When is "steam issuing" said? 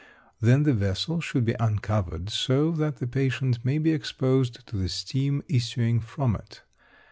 4.89-5.99